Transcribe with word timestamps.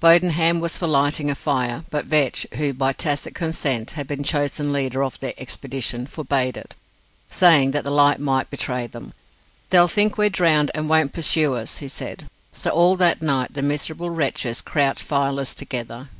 Bodenham 0.00 0.60
was 0.60 0.76
for 0.76 0.86
lighting 0.86 1.30
a 1.30 1.34
fire, 1.34 1.82
but 1.88 2.04
Vetch, 2.04 2.46
who, 2.58 2.74
by 2.74 2.92
tacit 2.92 3.34
consent, 3.34 3.92
had 3.92 4.06
been 4.06 4.22
chosen 4.22 4.70
leader 4.70 5.02
of 5.02 5.18
the 5.18 5.32
expedition, 5.40 6.06
forbade 6.06 6.58
it, 6.58 6.74
saying 7.30 7.70
that 7.70 7.84
the 7.84 7.90
light 7.90 8.20
might 8.20 8.50
betray 8.50 8.86
them. 8.86 9.14
"They'll 9.70 9.88
think 9.88 10.18
we're 10.18 10.28
drowned, 10.28 10.70
and 10.74 10.90
won't 10.90 11.14
pursue 11.14 11.54
us," 11.54 11.78
he 11.78 11.88
said. 11.88 12.26
So 12.52 12.68
all 12.68 12.96
that 12.98 13.22
night 13.22 13.54
the 13.54 13.62
miserable 13.62 14.10
wretches 14.10 14.60
crouched 14.60 15.04
fireless 15.04 15.54
together. 15.54 16.10